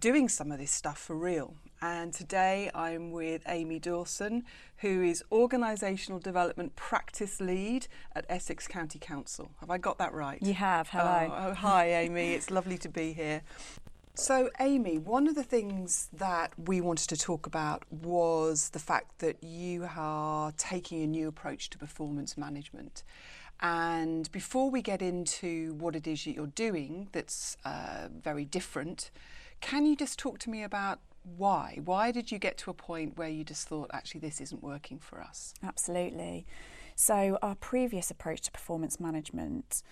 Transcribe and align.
doing 0.00 0.30
some 0.30 0.50
of 0.50 0.58
this 0.58 0.70
stuff 0.70 0.98
for 0.98 1.14
real. 1.14 1.56
And 1.82 2.10
today 2.14 2.70
I'm 2.74 3.10
with 3.10 3.42
Amy 3.46 3.78
Dawson, 3.78 4.44
who 4.78 5.02
is 5.02 5.22
Organisational 5.30 6.22
Development 6.22 6.74
Practice 6.74 7.38
Lead 7.38 7.86
at 8.16 8.24
Essex 8.30 8.66
County 8.66 8.98
Council. 8.98 9.50
Have 9.60 9.68
I 9.68 9.76
got 9.76 9.98
that 9.98 10.14
right? 10.14 10.42
You 10.42 10.54
have. 10.54 10.88
Hello. 10.88 11.30
Oh, 11.30 11.48
oh, 11.50 11.54
hi, 11.54 11.92
Amy. 11.92 12.32
It's 12.32 12.50
lovely 12.58 12.78
to 12.78 12.88
be 12.88 13.12
here. 13.12 13.42
So, 14.14 14.50
Amy, 14.58 14.98
one 14.98 15.28
of 15.28 15.36
the 15.36 15.44
things 15.44 16.08
that 16.14 16.52
we 16.58 16.80
wanted 16.80 17.08
to 17.10 17.16
talk 17.16 17.46
about 17.46 17.84
was 17.92 18.70
the 18.70 18.80
fact 18.80 19.20
that 19.20 19.44
you 19.44 19.86
are 19.96 20.50
taking 20.56 21.02
a 21.02 21.06
new 21.06 21.28
approach 21.28 21.70
to 21.70 21.78
performance 21.78 22.36
management. 22.36 23.04
And 23.60 24.30
before 24.30 24.70
we 24.70 24.82
get 24.82 25.02
into 25.02 25.74
what 25.74 25.96
it 25.96 26.06
is 26.06 26.24
that 26.24 26.32
you're 26.32 26.46
doing 26.46 27.08
that's 27.12 27.56
uh, 27.64 28.08
very 28.10 28.44
different, 28.44 29.10
can 29.60 29.84
you 29.84 29.96
just 29.96 30.18
talk 30.18 30.38
to 30.40 30.50
me 30.50 30.62
about 30.62 31.00
why? 31.36 31.80
Why 31.84 32.10
did 32.10 32.30
you 32.30 32.38
get 32.38 32.56
to 32.58 32.70
a 32.70 32.74
point 32.74 33.16
where 33.18 33.28
you 33.28 33.44
just 33.44 33.68
thought, 33.68 33.90
actually, 33.92 34.20
this 34.20 34.40
isn't 34.40 34.62
working 34.62 34.98
for 34.98 35.20
us? 35.20 35.54
Absolutely. 35.62 36.46
So, 36.94 37.38
our 37.42 37.54
previous 37.54 38.10
approach 38.10 38.42
to 38.42 38.52
performance 38.52 38.98
management 38.98 39.82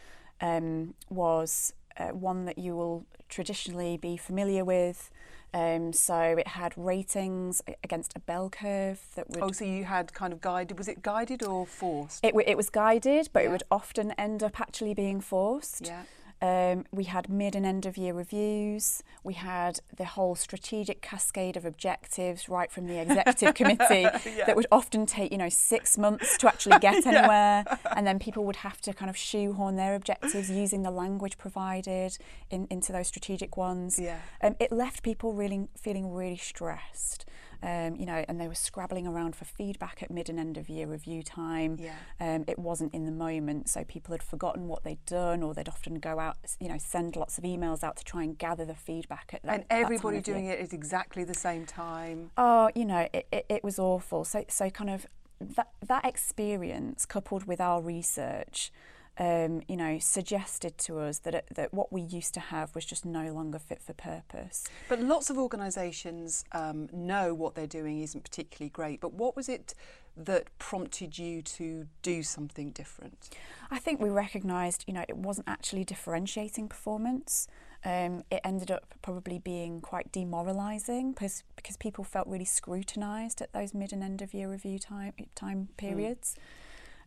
um, 0.41 0.95
was 1.09 1.73
uh, 1.99 2.09
one 2.09 2.45
that 2.47 2.59
you 2.59 2.77
will 2.77 3.07
traditionally 3.29 3.97
be 3.97 4.17
familiar 4.17 4.65
with. 4.65 5.11
Um, 5.55 5.93
so 5.93 6.19
it 6.19 6.49
had 6.49 6.75
ratings 6.77 7.63
against 7.83 8.13
a 8.15 8.21
bell 8.21 8.51
curve 8.51 9.01
that 9.15 9.31
would. 9.31 9.43
Oh, 9.43 9.53
so 9.53 9.65
you 9.65 9.85
had 9.85 10.13
kind 10.13 10.33
of 10.33 10.41
guided. 10.41 10.77
Was 10.79 10.89
it 10.89 11.03
guided 11.03 11.43
or 11.43 11.67
forced? 11.67 12.25
It, 12.25 12.35
it 12.47 12.57
was 12.57 12.69
guided, 12.69 13.31
but 13.33 13.41
yeah. 13.41 13.49
it 13.49 13.53
would 13.53 13.63
often 13.71 14.13
end 14.13 14.43
up 14.43 14.61
actually 14.61 14.95
being 14.95 15.21
forced. 15.21 15.87
Yeah. 15.87 16.03
Um, 16.47 16.85
we 16.93 17.05
had 17.05 17.29
mid 17.29 17.57
and 17.57 17.67
end 17.67 17.87
of 17.87 17.97
year 17.97 18.15
reviews. 18.15 19.03
We 19.25 19.35
had 19.35 19.81
the 19.97 20.05
whole 20.05 20.35
strategic 20.37 21.03
cascade 21.03 21.57
of 21.57 21.65
objectives 21.65 22.49
right 22.49 22.71
from 22.71 22.87
the 22.87 23.01
executive 23.01 23.55
committee 23.61 24.03
yeah. 24.03 24.45
that 24.47 24.55
would 24.55 24.67
often 24.71 25.07
take, 25.07 25.33
you 25.33 25.39
know, 25.39 25.49
six 25.49 25.99
months 25.99 26.39
to 26.39 26.49
actually 26.49 26.79
get 26.81 27.05
anywhere. 27.07 27.65
yeah. 27.67 27.77
And 27.97 28.07
then 28.07 28.19
people 28.19 28.45
would 28.45 28.57
have 28.57 28.81
to 28.83 28.93
kind 28.93 29.11
of 29.11 29.17
shoehorn 29.17 29.77
their 29.77 29.95
objectives 29.95 30.51
using 30.51 30.83
the 30.83 30.91
language 30.91 31.37
provided 31.37 32.17
in, 32.51 32.69
into 32.71 32.93
those 32.93 33.09
strategic 33.09 33.57
ones. 33.57 33.99
Yeah. 33.99 34.19
Um, 34.43 34.55
it 34.61 34.71
left 34.71 35.03
people 35.03 35.33
really 35.33 35.69
feeling 35.77 36.13
really 36.13 36.37
stressed 36.37 37.27
um, 37.63 37.97
you 37.97 38.07
know, 38.07 38.25
and 38.29 38.41
they 38.41 38.49
were 38.49 38.55
scrabbling 38.55 39.07
around 39.07 39.37
for 39.37 39.45
feedback 39.45 40.03
at 40.03 40.11
mid 40.11 40.29
and 40.29 40.39
end 40.39 40.57
of 40.57 40.69
year 40.69 40.87
review 40.87 41.23
time. 41.23 41.79
Yeah. 41.81 41.95
Um, 42.21 42.45
it 42.47 42.59
wasn't 42.59 42.95
in 42.95 43.05
the 43.05 43.13
moment, 43.13 43.69
so 43.69 43.85
people 43.85 44.13
had 44.13 44.23
forgotten 44.23 44.69
what 44.69 44.85
they'd 44.85 45.05
done, 45.07 45.43
or 45.43 45.55
they'd 45.55 45.69
often 45.69 45.99
go 45.99 46.19
out, 46.19 46.37
you 46.61 46.69
know, 46.69 46.79
send 46.79 47.17
lots 47.17 47.39
of 47.39 47.45
emails 47.45 47.83
out 47.83 47.97
to 47.97 48.05
try 48.05 48.23
and 48.23 48.37
gather 48.39 48.65
the 48.65 48.75
feedback 48.75 49.31
at 49.33 49.43
that. 49.43 49.55
And 49.55 49.65
everybody 49.71 50.19
that 50.19 50.25
doing 50.25 50.47
it 50.47 50.61
at 50.61 50.73
exactly 50.73 51.25
the 51.25 51.35
same 51.35 51.67
time. 51.67 52.31
Oh, 52.37 52.71
you 52.75 52.85
know, 52.85 53.09
it, 53.13 53.27
it, 53.33 53.47
it 53.49 53.65
was 53.65 53.79
awful. 53.79 54.25
So, 54.25 54.45
so 54.49 54.71
kind 54.71 54.91
of 54.91 55.07
that 55.41 55.69
that 55.87 56.05
experience 56.05 57.05
coupled 57.05 57.45
with 57.45 57.61
our 57.61 57.81
research 57.81 58.73
um, 59.19 59.63
you 59.67 59.77
know, 59.77 59.99
suggested 59.99 60.77
to 60.79 60.99
us 60.99 61.21
that 61.21 61.35
it, 61.35 61.47
that 61.55 61.73
what 61.73 61.93
we 61.93 62.03
used 62.03 62.35
to 62.35 62.41
have 62.41 62.75
was 62.75 62.85
just 62.85 63.07
no 63.07 63.33
longer 63.33 63.59
fit 63.59 63.83
for 63.83 63.95
purpose. 63.95 64.65
But 64.89 65.01
lots 65.01 65.31
of 65.31 65.39
organisations 65.39 66.45
um, 66.53 66.89
know 66.93 67.33
what 67.33 67.55
they're 67.55 67.67
doing 67.67 68.03
isn't 68.03 68.25
particularly 68.25 68.71
great. 68.71 69.01
But 69.01 69.15
what 69.15 69.35
was 69.35 69.49
it 69.49 69.75
that 70.19 70.47
prompted 70.59 71.19
you 71.19 71.41
to 71.43 71.87
do 72.03 72.23
something 72.23 72.71
different? 72.71 73.31
I 73.71 73.79
think 73.79 74.01
we 74.01 74.11
recognised, 74.11 74.85
you 74.87 74.93
know, 74.93 75.05
it 75.09 75.17
wasn't 75.17 75.49
actually 75.49 75.85
differentiating 75.85 76.69
performance. 76.69 77.49
Um, 77.85 78.25
it 78.31 78.41
ended 78.45 78.71
up 78.71 78.95
probably 79.01 79.39
being 79.39 79.81
quite 79.81 80.11
demoralising 80.11 81.13
because 81.13 81.45
because 81.55 81.77
people 81.77 82.03
felt 82.05 82.27
really 82.27 82.45
scrutinised 82.45 83.41
at 83.41 83.53
those 83.53 83.75
mid 83.75 83.93
and 83.93 84.03
end 84.03 84.23
of 84.23 84.35
year 84.35 84.51
review 84.51 84.79
time 84.79 85.13
time 85.35 85.69
hmm. 85.69 85.73
periods. 85.77 86.37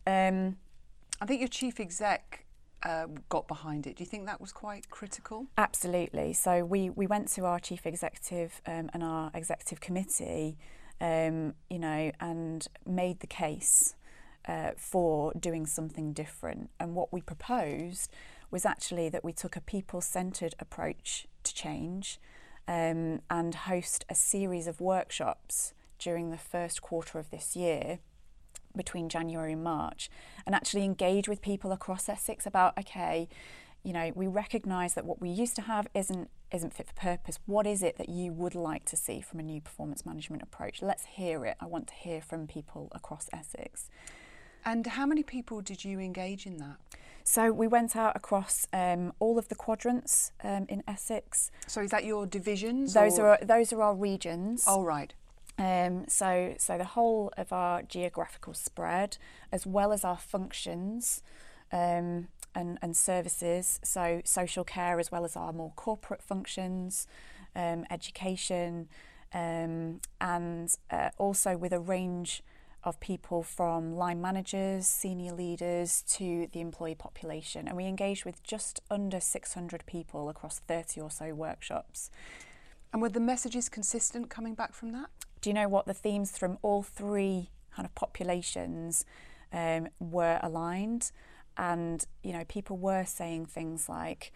Mm. 0.06 0.28
Um, 0.28 0.56
I 1.20 1.26
think 1.26 1.40
your 1.40 1.48
chief 1.48 1.80
exec 1.80 2.46
uh, 2.82 3.06
got 3.28 3.46
behind 3.46 3.86
it. 3.86 3.96
Do 3.96 4.02
you 4.02 4.06
think 4.06 4.26
that 4.26 4.40
was 4.40 4.52
quite 4.52 4.88
critical? 4.88 5.46
Absolutely. 5.58 6.32
So 6.32 6.64
we, 6.64 6.90
we 6.90 7.06
went 7.06 7.28
to 7.32 7.44
our 7.44 7.58
chief 7.58 7.86
executive 7.86 8.60
um, 8.66 8.88
and 8.94 9.02
our 9.02 9.30
executive 9.34 9.80
committee, 9.80 10.56
um, 11.00 11.54
you 11.68 11.78
know, 11.78 12.10
and 12.20 12.66
made 12.86 13.20
the 13.20 13.26
case 13.26 13.96
uh, 14.48 14.70
for 14.76 15.34
doing 15.34 15.66
something 15.66 16.14
different. 16.14 16.70
And 16.80 16.94
what 16.94 17.12
we 17.12 17.20
proposed 17.20 18.10
was 18.50 18.64
actually 18.64 19.10
that 19.10 19.22
we 19.22 19.32
took 19.32 19.56
a 19.56 19.60
people-centred 19.60 20.54
approach 20.58 21.26
to 21.42 21.54
change 21.54 22.18
um, 22.66 23.20
and 23.28 23.54
host 23.54 24.04
a 24.08 24.14
series 24.14 24.66
of 24.66 24.80
workshops 24.80 25.74
during 25.98 26.30
the 26.30 26.38
first 26.38 26.80
quarter 26.80 27.18
of 27.18 27.30
this 27.30 27.54
year 27.54 27.98
between 28.76 29.08
January 29.08 29.52
and 29.52 29.64
March 29.64 30.10
and 30.46 30.54
actually 30.54 30.84
engage 30.84 31.28
with 31.28 31.42
people 31.42 31.72
across 31.72 32.08
Essex 32.08 32.46
about 32.46 32.76
okay 32.78 33.28
you 33.82 33.92
know 33.92 34.12
we 34.14 34.26
recognize 34.26 34.94
that 34.94 35.04
what 35.04 35.20
we 35.20 35.30
used 35.30 35.56
to 35.56 35.62
have 35.62 35.86
isn't 35.94 36.28
isn't 36.52 36.74
fit 36.74 36.86
for 36.86 36.94
purpose 36.94 37.38
what 37.46 37.66
is 37.66 37.82
it 37.82 37.96
that 37.96 38.08
you 38.08 38.32
would 38.32 38.54
like 38.54 38.84
to 38.84 38.96
see 38.96 39.20
from 39.20 39.40
a 39.40 39.42
new 39.42 39.60
performance 39.60 40.04
management 40.04 40.42
approach 40.42 40.82
let's 40.82 41.04
hear 41.06 41.46
it 41.46 41.56
i 41.60 41.66
want 41.66 41.86
to 41.86 41.94
hear 41.94 42.20
from 42.20 42.46
people 42.46 42.88
across 42.92 43.28
Essex 43.32 43.88
and 44.64 44.86
how 44.86 45.06
many 45.06 45.22
people 45.22 45.62
did 45.62 45.84
you 45.84 45.98
engage 45.98 46.44
in 46.46 46.58
that 46.58 46.76
so 47.24 47.52
we 47.52 47.66
went 47.66 47.96
out 47.96 48.16
across 48.16 48.66
um, 48.72 49.12
all 49.18 49.38
of 49.38 49.48
the 49.48 49.54
quadrants 49.54 50.32
um, 50.42 50.66
in 50.68 50.82
Essex. 50.88 51.50
So 51.66 51.82
is 51.82 51.90
that 51.90 52.04
your 52.04 52.26
divisions? 52.26 52.94
Those 52.94 53.18
or? 53.18 53.28
are 53.28 53.38
those 53.40 53.72
are 53.72 53.82
our 53.82 53.94
regions. 53.94 54.64
Oh 54.66 54.82
right. 54.82 55.14
Um, 55.60 56.06
so, 56.08 56.54
so 56.56 56.78
the 56.78 56.86
whole 56.86 57.30
of 57.36 57.52
our 57.52 57.82
geographical 57.82 58.54
spread, 58.54 59.18
as 59.52 59.66
well 59.66 59.92
as 59.92 60.06
our 60.06 60.16
functions 60.16 61.22
um, 61.70 62.28
and, 62.54 62.78
and 62.80 62.96
services, 62.96 63.78
so 63.84 64.22
social 64.24 64.64
care 64.64 64.98
as 64.98 65.12
well 65.12 65.22
as 65.22 65.36
our 65.36 65.52
more 65.52 65.72
corporate 65.76 66.22
functions, 66.22 67.06
um, 67.54 67.84
education, 67.90 68.88
um, 69.34 70.00
and 70.18 70.78
uh, 70.90 71.10
also 71.18 71.58
with 71.58 71.74
a 71.74 71.78
range 71.78 72.42
of 72.82 72.98
people 72.98 73.42
from 73.42 73.94
line 73.94 74.22
managers, 74.22 74.86
senior 74.86 75.34
leaders 75.34 76.02
to 76.08 76.48
the 76.52 76.62
employee 76.62 76.94
population. 76.94 77.68
And 77.68 77.76
we 77.76 77.84
engaged 77.84 78.24
with 78.24 78.42
just 78.42 78.80
under 78.90 79.20
600 79.20 79.84
people 79.84 80.30
across 80.30 80.60
30 80.60 81.02
or 81.02 81.10
so 81.10 81.34
workshops. 81.34 82.10
And 82.94 83.02
were 83.02 83.10
the 83.10 83.20
messages 83.20 83.68
consistent 83.68 84.30
coming 84.30 84.54
back 84.54 84.72
from 84.72 84.92
that? 84.92 85.10
Do 85.40 85.50
you 85.50 85.54
know 85.54 85.68
what 85.68 85.86
the 85.86 85.94
themes 85.94 86.36
from 86.36 86.58
all 86.62 86.82
three 86.82 87.50
kind 87.74 87.86
of 87.86 87.94
populations 87.94 89.04
um, 89.52 89.88
were 89.98 90.38
aligned? 90.42 91.12
And 91.56 92.04
you 92.22 92.32
know, 92.32 92.44
people 92.48 92.76
were 92.76 93.04
saying 93.04 93.46
things 93.46 93.88
like, 93.88 94.32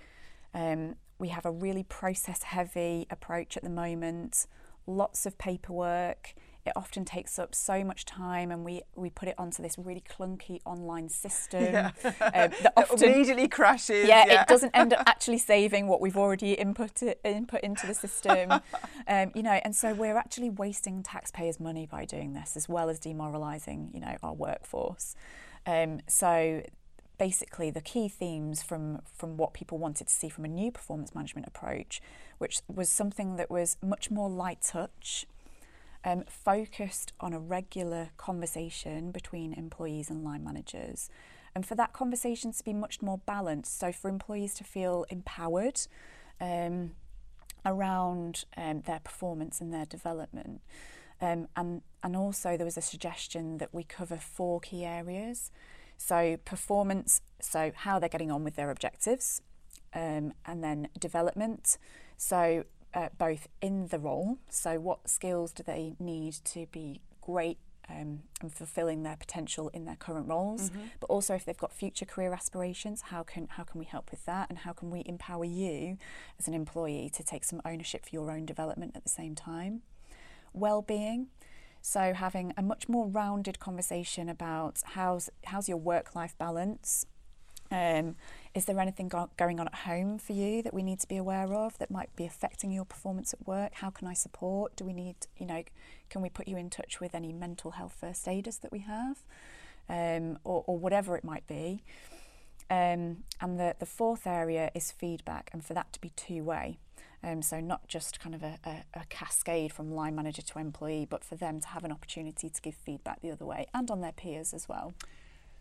um, 0.52 0.96
"We 1.19 1.28
have 1.28 1.46
a 1.46 1.50
really 1.50 1.84
process-heavy 1.84 3.06
approach 3.11 3.56
at 3.56 3.62
the 3.62 3.70
moment, 3.70 4.46
lots 4.87 5.26
of 5.26 5.38
paperwork." 5.38 6.34
It 6.66 6.72
often 6.76 7.05
takes 7.05 7.38
up 7.38 7.55
so 7.55 7.84
much 7.84 8.06
time 8.06 8.50
and 8.50 8.64
we, 8.64 8.82
we 8.94 9.11
put 9.11 9.28
it 9.28 9.34
onto 9.37 9.62
this 9.62 9.76
really 9.76 10.02
clunky 10.02 10.61
online 10.64 11.11
system 11.11 11.62
yeah. 11.62 11.90
um, 12.05 12.50
that 12.62 12.72
often 12.76 13.11
immediately 13.11 13.49
crashes. 13.49 14.08
Yeah, 14.08 14.25
yeah, 14.26 14.43
it 14.43 14.49
doesn't 14.49 14.70
end 14.75 14.94
up 14.94 15.02
actually 15.06 15.38
saving 15.38 15.88
what 15.88 16.00
we've 16.00 16.16
already 16.16 16.55
input 16.55 17.02
input 17.22 17.61
into 17.61 17.87
the 17.87 17.94
system. 17.94 18.50
um, 19.08 19.31
you 19.34 19.43
know, 19.43 19.61
and 19.64 19.76
so 19.76 19.93
we're 19.93 20.16
actually 20.16 20.49
wasting 20.49 21.02
taxpayers' 21.02 21.61
money 21.61 21.87
by 21.87 22.06
doing 22.06 22.32
this, 22.32 22.56
as 22.56 22.69
well 22.69 22.88
as 22.88 22.99
demoralising, 22.99 23.90
you 23.93 24.00
know, 24.00 24.16
our 24.22 24.32
workforce. 24.32 25.14
Um, 25.66 26.00
so 26.06 26.62
basically 27.19 27.70
the 27.70 27.81
key 27.81 28.08
themes 28.08 28.62
from 28.62 29.00
from 29.12 29.37
what 29.37 29.52
people 29.52 29.78
wanted 29.78 30.08
to 30.08 30.12
see 30.12 30.28
from 30.28 30.44
a 30.44 30.49
new 30.49 30.70
performance 30.70 31.14
management 31.14 31.46
approach, 31.46 32.00
which 32.38 32.61
was 32.69 32.88
something 32.88 33.37
that 33.37 33.50
was 33.50 33.76
much 33.82 34.11
more 34.11 34.31
light 34.31 34.62
touch 34.62 35.26
um, 36.04 36.24
focused 36.28 37.12
on 37.20 37.32
a 37.32 37.38
regular 37.38 38.10
conversation 38.16 39.10
between 39.10 39.52
employees 39.54 40.10
and 40.10 40.22
line 40.22 40.44
managers. 40.44 41.08
And 41.54 41.64
for 41.64 41.74
that 41.76 41.92
conversation 41.92 42.52
to 42.52 42.64
be 42.64 42.72
much 42.72 43.00
more 43.00 43.18
balanced, 43.18 43.78
so 43.78 43.92
for 43.92 44.08
employees 44.08 44.54
to 44.54 44.64
feel 44.64 45.06
empowered 45.08 45.80
um, 46.40 46.92
around 47.64 48.44
um, 48.56 48.82
their 48.82 48.98
performance 48.98 49.60
and 49.60 49.72
their 49.72 49.86
development. 49.86 50.60
Um, 51.20 51.48
and, 51.56 51.82
and 52.02 52.16
also, 52.16 52.56
there 52.56 52.66
was 52.66 52.76
a 52.76 52.82
suggestion 52.82 53.58
that 53.58 53.72
we 53.72 53.84
cover 53.84 54.16
four 54.16 54.60
key 54.60 54.84
areas. 54.84 55.50
So, 55.96 56.36
performance, 56.44 57.20
so 57.40 57.70
how 57.74 57.98
they're 57.98 58.08
getting 58.08 58.32
on 58.32 58.42
with 58.42 58.56
their 58.56 58.70
objectives, 58.70 59.40
um, 59.94 60.32
and 60.44 60.62
then 60.62 60.88
development. 60.98 61.78
So, 62.16 62.64
uh, 62.94 63.08
both 63.19 63.49
in 63.61 63.88
the 63.88 63.99
role, 63.99 64.38
so 64.49 64.79
what 64.79 65.08
skills 65.08 65.52
do 65.52 65.62
they 65.62 65.94
need 65.99 66.35
to 66.44 66.67
be 66.70 67.00
great 67.20 67.58
um, 67.88 68.20
and 68.41 68.52
fulfilling 68.52 69.02
their 69.02 69.17
potential 69.17 69.69
in 69.75 69.85
their 69.85 69.96
current 69.96 70.26
roles, 70.29 70.70
mm-hmm. 70.70 70.87
but 71.00 71.11
also 71.11 71.35
if 71.35 71.44
they've 71.44 71.58
got 71.58 71.73
future 71.73 72.06
career 72.06 72.32
aspirations, 72.32 73.02
how 73.02 73.23
can 73.23 73.49
how 73.49 73.64
can 73.64 73.79
we 73.79 73.85
help 73.85 74.11
with 74.11 74.25
that, 74.25 74.49
and 74.49 74.58
how 74.58 74.73
can 74.73 74.91
we 74.91 75.02
empower 75.06 75.44
you 75.44 75.99
as 76.38 76.49
an 76.49 76.55
employee 76.55 77.11
to 77.14 77.23
take 77.23 77.44
some 77.44 77.61
ownership 77.64 78.05
for 78.06 78.11
your 78.12 78.31
own 78.31 78.46
development 78.46 78.93
at 78.94 79.02
the 79.02 79.11
same 79.11 79.35
time? 79.35 79.82
Well-being. 80.52 81.29
So 81.82 82.14
having 82.14 82.55
a 82.56 82.62
much 82.62 82.88
more 82.88 83.06
rounded 83.06 83.58
conversation 83.58 84.31
about 84.31 84.82
how's 84.94 85.29
how's 85.44 85.69
your 85.69 85.76
work-life 85.76 86.35
balance, 86.38 87.05
um, 87.70 88.17
is 88.54 88.66
there 88.66 88.78
anything 88.78 89.08
go- 89.08 89.30
going 89.36 89.58
on 89.58 89.66
at 89.66 89.74
home 89.74 90.18
for 90.18 90.32
you 90.32 90.62
that 90.62 90.72
we 90.72 90.82
need 90.82 91.00
to 91.00 91.08
be 91.08 91.16
aware 91.16 91.52
of 91.52 91.76
that 91.78 91.90
might 91.90 92.14
be 92.14 92.24
affecting 92.24 92.70
your 92.70 92.84
performance 92.84 93.34
at 93.34 93.46
work? 93.46 93.74
How 93.74 93.90
can 93.90 94.06
I 94.06 94.14
support? 94.14 94.76
Do 94.76 94.84
we 94.84 94.92
need, 94.92 95.16
you 95.36 95.46
know, 95.46 95.64
can 96.08 96.22
we 96.22 96.28
put 96.28 96.46
you 96.46 96.56
in 96.56 96.70
touch 96.70 97.00
with 97.00 97.14
any 97.14 97.32
mental 97.32 97.72
health 97.72 97.96
first 98.00 98.28
aiders 98.28 98.58
that 98.58 98.70
we 98.70 98.80
have, 98.80 99.18
um, 99.88 100.38
or, 100.44 100.62
or 100.66 100.78
whatever 100.78 101.16
it 101.16 101.24
might 101.24 101.46
be? 101.48 101.82
Um, 102.70 103.24
and 103.40 103.58
the, 103.58 103.74
the 103.78 103.86
fourth 103.86 104.26
area 104.26 104.70
is 104.74 104.92
feedback, 104.92 105.50
and 105.52 105.64
for 105.64 105.74
that 105.74 105.92
to 105.92 106.00
be 106.00 106.10
two 106.10 106.44
way. 106.44 106.78
Um, 107.22 107.42
so, 107.42 107.58
not 107.58 107.88
just 107.88 108.20
kind 108.20 108.34
of 108.34 108.42
a, 108.42 108.58
a, 108.64 108.84
a, 109.00 109.04
cascade 109.08 109.72
from 109.72 109.94
line 109.94 110.14
manager 110.14 110.42
to 110.42 110.58
employee, 110.58 111.06
but 111.08 111.24
for 111.24 111.36
them 111.36 111.58
to 111.60 111.68
have 111.68 111.82
an 111.82 111.90
opportunity 111.90 112.50
to 112.50 112.60
give 112.60 112.74
feedback 112.74 113.22
the 113.22 113.30
other 113.30 113.46
way 113.46 113.66
and 113.72 113.90
on 113.90 114.02
their 114.02 114.12
peers 114.12 114.52
as 114.52 114.68
well. 114.68 114.92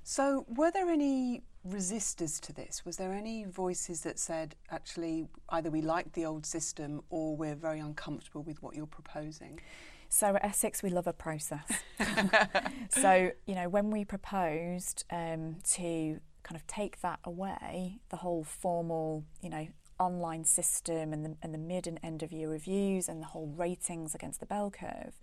So, 0.04 0.46
were 0.50 0.70
there 0.70 0.90
any 0.90 1.44
resistors 1.68 2.40
to 2.42 2.54
this? 2.54 2.84
Was 2.86 2.98
there 2.98 3.14
any 3.14 3.46
voices 3.46 4.02
that 4.02 4.20
said, 4.20 4.56
actually, 4.70 5.28
either 5.50 5.72
we 5.72 5.82
like 5.82 6.12
the 6.12 6.26
old 6.26 6.46
system 6.46 7.02
or 7.10 7.38
we're 7.38 7.56
very 7.56 7.80
uncomfortable 7.80 8.44
with 8.44 8.62
what 8.62 8.76
you're 8.76 8.86
proposing? 8.86 9.62
So 10.10 10.36
at 10.36 10.46
Essex, 10.46 10.84
we 10.84 10.92
love 10.92 11.08
a 11.08 11.14
process. 11.14 11.66
so, 12.90 13.32
you 13.48 13.56
know, 13.56 13.68
when 13.68 13.90
we 13.90 14.06
proposed 14.06 15.06
um, 15.10 15.56
to 15.72 16.20
kind 16.44 16.56
of 16.56 16.68
take 16.68 17.02
that 17.02 17.20
away, 17.24 18.00
the 18.10 18.18
whole 18.18 18.44
formal, 18.44 19.24
you 19.42 19.50
know, 19.50 19.68
online 20.00 20.44
system 20.44 21.14
and 21.14 21.26
the, 21.26 21.36
and 21.42 21.54
the 21.54 21.58
mid 21.58 21.88
and 21.88 22.00
end 22.04 22.22
of 22.22 22.32
year 22.32 22.50
reviews 22.50 23.08
and 23.08 23.22
the 23.22 23.28
whole 23.28 23.48
ratings 23.56 24.14
against 24.14 24.40
the 24.40 24.46
bell 24.46 24.70
curve, 24.70 25.18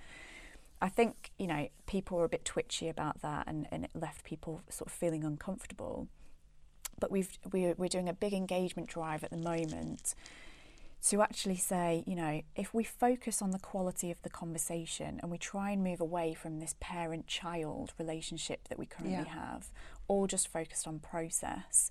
I 0.83 0.89
think, 0.89 1.31
you 1.39 1.47
know, 1.47 1.69
people 1.87 2.19
were 2.19 2.25
a 2.25 2.29
bit 2.29 2.45
twitchy 2.45 2.89
about 2.89 3.21
that 3.23 3.45
and, 3.47 3.67
and 3.71 3.85
it 3.85 3.91
left 3.95 4.25
people 4.25 4.63
sort 4.69 4.89
of 4.89 4.93
feeling 4.93 5.25
uncomfortable. 5.25 6.09
But 6.99 7.11
we've, 7.11 7.31
we're, 7.53 7.75
we're 7.77 7.89
doing 7.89 8.09
a 8.09 8.15
big 8.15 8.33
engagement 8.33 8.89
drive 8.89 9.25
at 9.25 9.31
the 9.31 9.37
moment 9.37 10.15
to 11.09 11.23
actually 11.23 11.57
say, 11.57 12.05
you 12.07 12.15
know, 12.15 12.43
if 12.55 12.75
we 12.75 12.85
focus 12.85 13.41
on 13.41 13.53
the 13.53 13.59
quality 13.59 14.11
of 14.11 14.21
the 14.23 14.29
conversation 14.29 15.19
and 15.23 15.31
we 15.31 15.39
try 15.39 15.71
and 15.71 15.83
move 15.83 16.01
away 16.01 16.35
from 16.35 16.61
this 16.61 16.75
parent 16.79 17.27
child 17.27 17.93
relationship 17.99 18.69
that 18.69 18.79
we 18.79 18.85
currently 18.85 19.25
yeah. 19.25 19.33
have, 19.33 19.71
all 20.09 20.27
just 20.27 20.49
focused 20.49 20.87
on 20.87 20.99
process, 20.99 21.91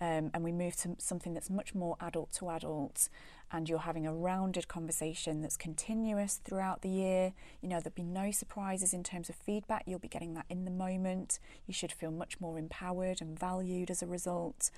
um, 0.00 0.30
and 0.32 0.44
we 0.44 0.52
move 0.52 0.76
to 0.76 0.96
something 0.98 1.34
that's 1.34 1.50
much 1.50 1.74
more 1.74 1.96
adult 2.00 2.32
to 2.34 2.50
adult 2.50 3.08
and 3.50 3.68
you're 3.68 3.78
having 3.78 4.06
a 4.06 4.12
rounded 4.12 4.68
conversation 4.68 5.40
that's 5.40 5.56
continuous 5.56 6.40
throughout 6.44 6.82
the 6.82 6.88
year. 6.88 7.32
You 7.62 7.68
know, 7.68 7.80
there'll 7.80 7.94
be 7.94 8.02
no 8.02 8.30
surprises 8.30 8.92
in 8.92 9.02
terms 9.02 9.28
of 9.28 9.36
feedback. 9.36 9.84
You'll 9.86 9.98
be 9.98 10.08
getting 10.08 10.34
that 10.34 10.44
in 10.50 10.64
the 10.64 10.70
moment. 10.70 11.38
You 11.66 11.72
should 11.72 11.92
feel 11.92 12.10
much 12.10 12.40
more 12.40 12.58
empowered 12.58 13.20
and 13.20 13.38
valued 13.38 13.90
as 13.90 14.02
a 14.02 14.06
result. 14.06 14.70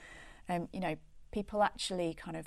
Um, 0.49 0.69
you 0.73 0.81
know, 0.81 0.97
people 1.33 1.63
actually 1.63 2.15
kind 2.15 2.37
of 2.37 2.47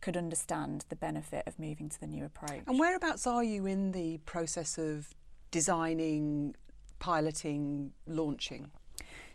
could 0.00 0.16
understand 0.16 0.84
the 0.90 0.96
benefit 0.96 1.44
of 1.46 1.58
moving 1.58 1.88
to 1.88 2.00
the 2.00 2.06
new 2.06 2.24
approach. 2.24 2.62
And 2.66 2.78
whereabouts 2.78 3.26
are 3.26 3.42
you 3.42 3.66
in 3.66 3.92
the 3.92 4.18
process 4.18 4.78
of 4.78 5.14
designing, 5.50 6.54
piloting, 6.98 7.92
launching? 8.06 8.70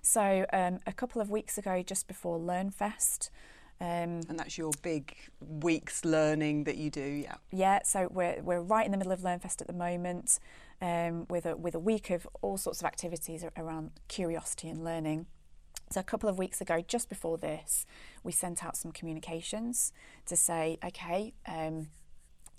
So, 0.06 0.46
um, 0.52 0.80
a 0.86 0.92
couple 0.92 1.22
of 1.22 1.30
weeks 1.30 1.58
ago, 1.58 1.82
just 1.82 2.10
before 2.10 2.38
LearnFest, 2.38 3.30
um, 3.80 4.20
and 4.28 4.38
that's 4.38 4.58
your 4.58 4.72
big 4.82 5.16
week's 5.40 6.04
learning 6.04 6.66
that 6.66 6.76
you 6.76 6.90
do, 6.90 7.02
yeah. 7.02 7.36
Yeah, 7.52 7.80
so 7.84 8.10
we're, 8.12 8.42
we're 8.42 8.60
right 8.60 8.86
in 8.86 8.92
the 8.92 8.98
middle 8.98 9.14
of 9.14 9.22
LearnFest 9.22 9.62
at 9.62 9.68
the 9.68 9.74
moment 9.74 10.40
um, 10.82 11.26
with, 11.30 11.46
a, 11.46 11.56
with 11.56 11.74
a 11.74 11.80
week 11.80 12.10
of 12.10 12.28
all 12.42 12.58
sorts 12.58 12.82
of 12.82 12.86
activities 12.86 13.46
around 13.56 13.92
curiosity 14.10 14.68
and 14.68 14.84
learning. 14.84 15.26
So, 15.90 16.02
a 16.02 16.04
couple 16.04 16.28
of 16.28 16.38
weeks 16.38 16.60
ago, 16.60 16.84
just 16.86 17.08
before 17.08 17.38
this, 17.38 17.86
we 18.24 18.34
sent 18.34 18.62
out 18.64 18.76
some 18.76 18.92
communications 18.92 19.94
to 20.26 20.36
say, 20.36 20.80
okay, 20.84 21.34
um, 21.48 21.88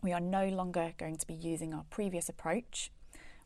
we 0.00 0.14
are 0.14 0.20
no 0.20 0.48
longer 0.48 0.94
going 0.96 1.16
to 1.18 1.26
be 1.26 1.34
using 1.34 1.74
our 1.74 1.84
previous 1.90 2.30
approach. 2.30 2.90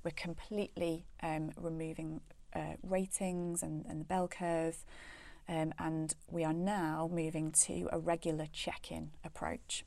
We're 0.04 0.12
completely 0.12 1.04
um, 1.20 1.50
removing 1.56 2.20
uh, 2.54 2.74
ratings 2.82 3.62
and, 3.62 3.84
and 3.86 4.00
the 4.00 4.04
bell 4.04 4.28
curve. 4.28 4.84
Um, 5.48 5.72
and 5.78 6.14
we 6.30 6.44
are 6.44 6.52
now 6.52 7.08
moving 7.12 7.52
to 7.52 7.88
a 7.90 7.98
regular 7.98 8.46
check 8.52 8.92
in 8.92 9.10
approach, 9.24 9.84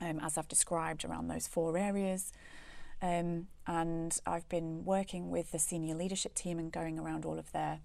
um, 0.00 0.20
as 0.20 0.38
I've 0.38 0.48
described 0.48 1.04
around 1.04 1.28
those 1.28 1.48
four 1.48 1.76
areas. 1.76 2.32
Um, 3.02 3.48
and 3.66 4.18
I've 4.24 4.48
been 4.48 4.84
working 4.84 5.30
with 5.30 5.50
the 5.50 5.58
senior 5.58 5.94
leadership 5.94 6.34
team 6.34 6.58
and 6.58 6.70
going 6.70 6.98
around 6.98 7.24
all 7.24 7.38
of 7.38 7.52
their 7.52 7.80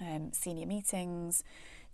um, 0.00 0.32
senior 0.32 0.66
meetings 0.66 1.42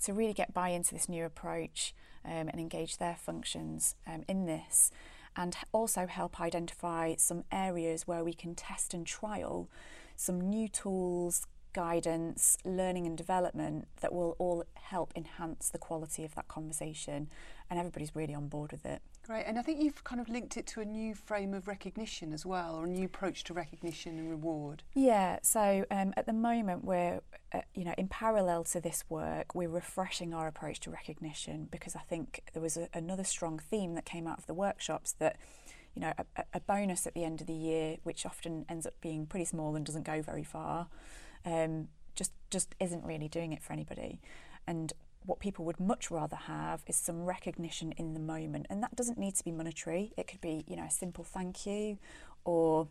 to 0.05 0.12
really 0.12 0.32
get 0.32 0.52
buy 0.52 0.70
into 0.70 0.94
this 0.94 1.08
new 1.08 1.25
approach 1.25 1.94
um, 2.25 2.49
and 2.49 2.58
engage 2.58 2.96
their 2.96 3.17
functions 3.17 3.94
um, 4.06 4.25
in 4.29 4.46
this. 4.46 4.90
And 5.37 5.56
also 5.73 6.06
help 6.06 6.40
identify 6.40 7.14
some 7.17 7.44
areas 7.50 8.06
where 8.06 8.25
we 8.25 8.34
can 8.34 8.55
test 8.55 8.93
and 8.93 9.06
trial 9.06 9.69
some 10.17 10.41
new 10.41 10.69
tools, 10.69 11.47
guidance, 11.73 12.59
learning 12.64 13.06
and 13.06 13.17
development 13.17 13.89
that 14.01 14.13
will 14.13 14.36
all 14.39 14.65
help 14.75 15.13
enhance 15.17 15.70
the 15.70 15.79
quality 15.79 16.25
of 16.25 16.34
that 16.34 16.48
conversation. 16.48 17.29
And 17.70 17.79
everybody's 17.79 18.15
really 18.15 18.34
on 18.34 18.48
board 18.48 18.72
with 18.72 18.84
it. 18.84 19.01
Great, 19.25 19.44
and 19.44 19.56
I 19.56 19.63
think 19.63 19.81
you've 19.81 20.03
kind 20.03 20.20
of 20.20 20.29
linked 20.29 20.56
it 20.56 20.67
to 20.69 20.81
a 20.81 20.84
new 20.84 21.15
frame 21.15 21.55
of 21.55 21.69
recognition 21.69 22.32
as 22.32 22.44
well, 22.44 22.75
or 22.75 22.84
a 22.84 22.89
new 22.89 23.06
approach 23.06 23.44
to 23.44 23.55
recognition 23.55 24.19
and 24.19 24.29
reward. 24.29 24.82
Yeah, 24.94 25.39
so 25.43 25.86
um, 25.91 26.13
at 26.17 26.27
the 26.27 26.32
moment 26.32 26.84
we're, 26.84 27.20
uh, 27.55 27.60
you 27.72 27.84
know, 27.84 27.94
in 27.96 28.08
parallel 28.08 28.65
to 28.65 28.81
this 28.81 29.05
work, 29.08 29.55
we're 29.55 29.69
refreshing 29.69 30.34
our 30.34 30.48
approach 30.48 30.81
to 30.81 30.91
recognition 30.91 31.69
because 31.70 31.94
I 31.94 32.01
think 32.01 32.43
there 32.53 32.60
was 32.60 32.77
a, 32.77 32.89
another 32.93 33.25
strong 33.25 33.58
theme 33.58 33.94
that 33.94 34.05
came 34.05 34.27
out 34.27 34.39
of 34.39 34.46
the 34.46 34.55
workshops 34.55 35.13
that 35.20 35.36
you 35.94 36.01
know, 36.01 36.13
a, 36.19 36.44
a, 36.55 36.61
bonus 36.61 37.06
at 37.06 37.15
the 37.15 37.25
end 37.25 37.41
of 37.41 37.46
the 37.46 37.53
year, 37.53 37.96
which 38.03 38.25
often 38.25 38.65
ends 38.69 38.87
up 38.87 38.94
being 39.01 39.27
pretty 39.27 39.44
small 39.44 39.77
and 39.77 39.84
doesn't 39.84 40.05
go 40.05 40.22
very 40.22 40.44
far, 40.44 40.87
um, 41.44 41.89
just 42.15 42.32
just 42.51 42.75
isn't 42.81 43.05
really 43.05 43.29
doing 43.29 43.53
it 43.53 43.63
for 43.63 43.72
anybody. 43.72 44.20
And 44.67 44.93
what 45.25 45.39
people 45.39 45.65
would 45.65 45.79
much 45.79 46.11
rather 46.11 46.37
have 46.37 46.82
is 46.87 46.96
some 46.96 47.25
recognition 47.25 47.93
in 47.93 48.15
the 48.15 48.20
moment, 48.20 48.67
and 48.70 48.82
that 48.82 48.96
doesn't 48.96 49.19
need 49.19 49.34
to 49.37 49.44
be 49.44 49.53
monetary. 49.53 50.13
It 50.17 50.27
could 50.27 50.41
be, 50.41 50.65
you 50.67 50.77
know, 50.77 50.84
a 50.84 50.91
simple 50.91 51.25
thank 51.25 51.67
you, 51.67 51.99
or 52.44 52.89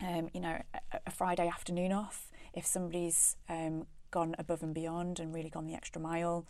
um, 0.00 0.28
you 0.34 0.40
know, 0.40 0.60
a, 0.74 0.98
a, 1.06 1.10
Friday 1.10 1.46
afternoon 1.46 1.92
off 1.92 2.30
if 2.52 2.66
somebody's 2.66 3.36
um, 3.48 3.86
gone 4.10 4.34
above 4.38 4.62
and 4.62 4.74
beyond 4.74 5.20
and 5.20 5.34
really 5.34 5.50
gone 5.50 5.66
the 5.66 5.74
extra 5.74 6.00
mile. 6.00 6.46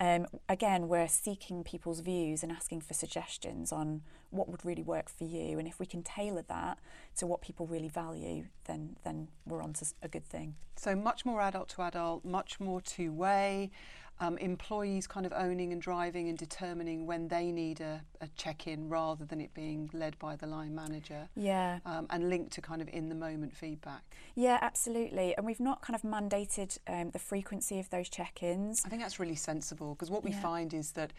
Um, 0.00 0.26
again, 0.48 0.88
we're 0.88 1.08
seeking 1.08 1.62
people's 1.62 2.00
views 2.00 2.42
and 2.42 2.50
asking 2.50 2.80
for 2.80 2.94
suggestions 2.94 3.70
on 3.70 4.02
what 4.30 4.48
would 4.48 4.64
really 4.64 4.82
work 4.82 5.08
for 5.08 5.24
you. 5.24 5.58
And 5.58 5.68
if 5.68 5.78
we 5.78 5.86
can 5.86 6.02
tailor 6.02 6.42
that 6.48 6.78
to 7.16 7.26
what 7.26 7.40
people 7.40 7.66
really 7.66 7.88
value, 7.88 8.46
then, 8.64 8.96
then 9.04 9.28
we're 9.46 9.62
on 9.62 9.72
to 9.74 9.86
a 10.02 10.08
good 10.08 10.24
thing. 10.24 10.56
So, 10.76 10.96
much 10.96 11.24
more 11.24 11.40
adult 11.40 11.68
to 11.70 11.82
adult, 11.82 12.24
much 12.24 12.58
more 12.58 12.80
two 12.80 13.12
way 13.12 13.70
um, 14.20 14.38
employees 14.38 15.06
kind 15.06 15.26
of 15.26 15.32
owning 15.32 15.72
and 15.72 15.82
driving 15.82 16.28
and 16.28 16.38
determining 16.38 17.06
when 17.06 17.28
they 17.28 17.50
need 17.50 17.80
a, 17.80 18.00
a 18.20 18.28
check 18.36 18.66
in 18.66 18.88
rather 18.88 19.24
than 19.24 19.40
it 19.40 19.52
being 19.54 19.90
led 19.92 20.18
by 20.18 20.36
the 20.36 20.46
line 20.46 20.74
manager. 20.74 21.28
Yeah. 21.34 21.80
Um, 21.84 22.06
and 22.10 22.30
linked 22.30 22.52
to 22.52 22.60
kind 22.60 22.80
of 22.80 22.88
in 22.88 23.08
the 23.08 23.14
moment 23.14 23.56
feedback. 23.56 24.02
Yeah, 24.34 24.58
absolutely. 24.60 25.36
And 25.36 25.44
we've 25.44 25.60
not 25.60 25.82
kind 25.82 25.94
of 25.94 26.02
mandated 26.02 26.78
um, 26.86 27.10
the 27.10 27.18
frequency 27.18 27.80
of 27.80 27.90
those 27.90 28.08
check 28.08 28.42
ins. 28.42 28.82
I 28.84 28.88
think 28.88 29.02
that's 29.02 29.18
really 29.18 29.34
sensible 29.34 29.94
because 29.94 30.10
what 30.10 30.22
we 30.22 30.30
yeah. 30.30 30.40
find 30.40 30.72
is 30.72 30.92
that 30.92 31.12